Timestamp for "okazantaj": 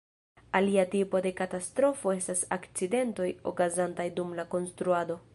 3.53-4.07